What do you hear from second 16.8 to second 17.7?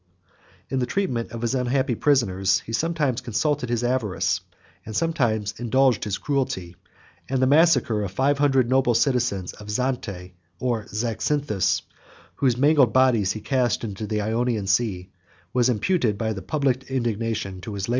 indignation,